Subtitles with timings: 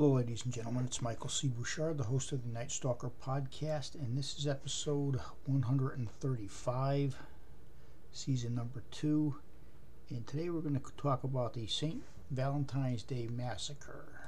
[0.00, 0.86] Hello, ladies and gentlemen.
[0.86, 1.46] It's Michael C.
[1.46, 7.16] Bouchard, the host of the Night Stalker podcast, and this is episode 135,
[8.10, 9.36] season number two.
[10.08, 12.02] And today we're going to talk about the St.
[12.30, 14.22] Valentine's Day Massacre.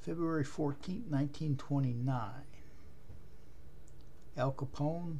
[0.00, 2.30] February 14, 1929.
[4.36, 5.18] Al Capone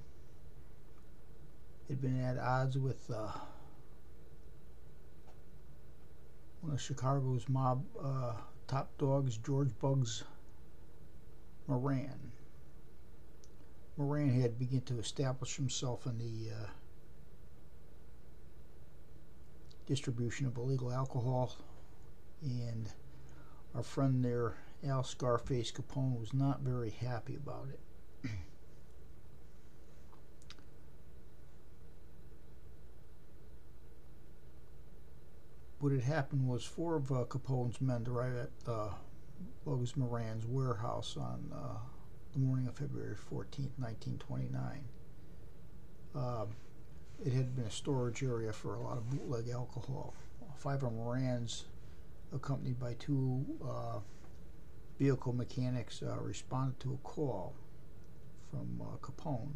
[1.89, 3.29] had been at odds with uh,
[6.61, 8.35] one of Chicago's mob uh,
[8.67, 10.25] top dogs, George Bugs
[11.67, 12.33] Moran.
[13.97, 16.67] Moran had begun to establish himself in the uh,
[19.87, 21.57] distribution of illegal alcohol,
[22.43, 22.89] and
[23.75, 24.55] our friend there,
[24.87, 27.81] Al Scarface Capone, was not very happy about it.
[35.81, 38.89] What had happened was four of uh, Capone's men arrived at uh,
[39.65, 41.79] Bugs Moran's warehouse on uh,
[42.33, 44.85] the morning of February 14, 1929.
[46.15, 46.49] Um,
[47.25, 50.15] it had been a storage area for a lot of bootleg alcohol.
[50.57, 51.65] Five of Moran's,
[52.35, 54.01] accompanied by two uh,
[54.99, 57.55] vehicle mechanics, uh, responded to a call
[58.51, 59.53] from uh, Capone.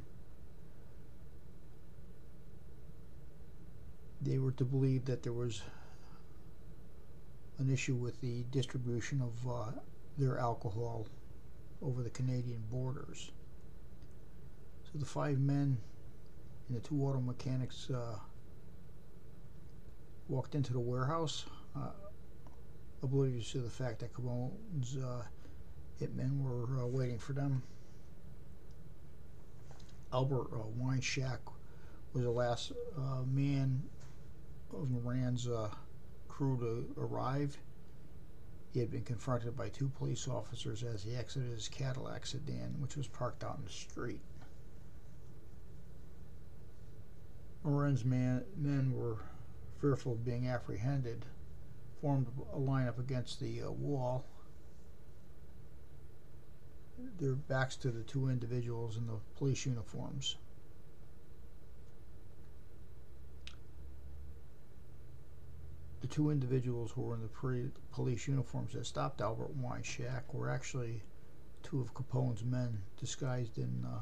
[4.21, 5.63] They were to believe that there was
[7.63, 9.71] an issue with the distribution of uh,
[10.19, 11.07] their alcohol
[11.81, 13.31] over the Canadian borders.
[14.85, 15.79] So the five men
[16.69, 18.19] and the two auto mechanics uh,
[20.29, 21.47] walked into the warehouse,
[21.77, 21.91] uh,
[23.03, 25.23] oblivious to the fact that Capone's uh,
[26.01, 27.63] hitmen were uh, waiting for them.
[30.13, 31.39] Albert uh, Weinshank
[32.13, 33.83] was the last uh, man
[34.73, 35.69] of Moran's uh,
[36.43, 37.57] crew to arrive.
[38.73, 42.97] He had been confronted by two police officers as he exited his Cadillac sedan, which
[42.97, 44.21] was parked out in the street.
[47.63, 49.19] Moran's man, men were
[49.81, 51.25] fearful of being apprehended,
[52.01, 54.25] formed a line up against the uh, wall,
[57.21, 60.39] their backs to the two individuals in the police uniforms.
[66.03, 70.35] The two individuals who were in the pre- police uniforms that stopped Albert and Weinshank
[70.35, 71.05] were actually
[71.63, 74.01] two of Capone's men disguised in uh,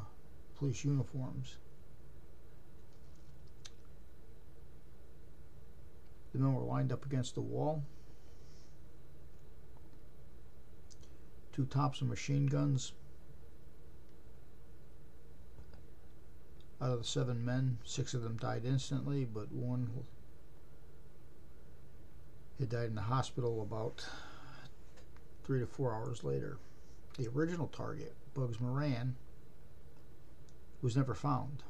[0.56, 1.58] police uniforms.
[6.32, 7.84] The men were lined up against the wall.
[11.52, 12.92] Two Thompson machine guns.
[16.80, 19.90] Out of the seven men, six of them died instantly, but one
[22.60, 24.06] he died in the hospital about
[25.42, 26.58] three to four hours later.
[27.16, 29.16] The original target, Bugs Moran,
[30.82, 31.62] was never found.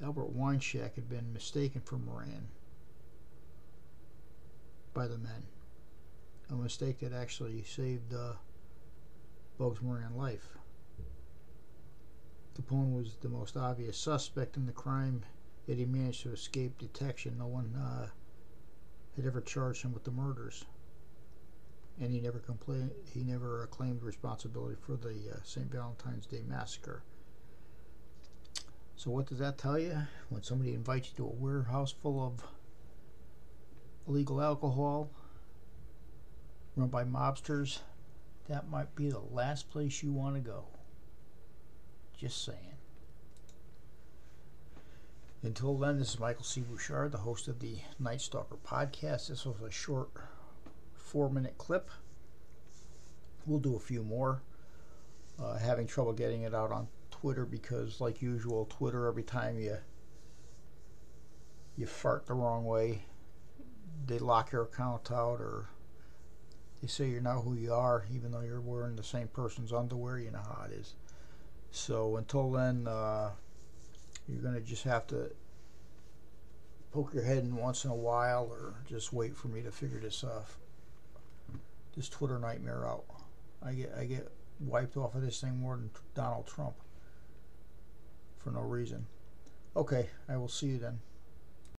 [0.00, 2.46] Albert Weinshank had been mistaken for Moran
[4.92, 5.42] by the men.
[6.48, 8.34] A mistake that actually saved uh,
[9.58, 10.56] Bugs Moran life.
[12.56, 15.24] Capone was the most obvious suspect in the crime,
[15.66, 17.38] yet he managed to escape detection.
[17.38, 18.06] No one uh,
[19.16, 20.64] had ever charged him with the murders,
[22.00, 22.90] and he never complained.
[23.12, 25.70] He never uh, claimed responsibility for the uh, St.
[25.70, 27.02] Valentine's Day massacre.
[28.96, 29.96] So what does that tell you?
[30.28, 32.44] When somebody invites you to a warehouse full of
[34.06, 35.10] illegal alcohol
[36.76, 37.80] run by mobsters,
[38.48, 40.64] that might be the last place you want to go.
[42.16, 42.76] Just saying.
[45.44, 46.62] Until then, this is Michael C.
[46.62, 49.28] Bouchard, the host of the Night Stalker podcast.
[49.28, 50.08] This was a short
[50.94, 51.90] four minute clip.
[53.44, 54.40] We'll do a few more.
[55.38, 59.76] Uh, having trouble getting it out on Twitter because, like usual, Twitter, every time you
[61.76, 63.02] you fart the wrong way,
[64.06, 65.68] they lock your account out or
[66.80, 70.18] they say you're not who you are, even though you're wearing the same person's underwear.
[70.18, 70.94] You know how it is.
[71.70, 73.32] So until then, uh,
[74.28, 75.30] you're going to just have to
[76.92, 79.98] poke your head in once in a while or just wait for me to figure
[79.98, 80.58] this off
[81.96, 83.04] this Twitter nightmare out.
[83.62, 84.30] I get I get
[84.60, 86.74] wiped off of this thing more than Donald Trump
[88.38, 89.06] for no reason.
[89.76, 91.00] Okay, I will see you then.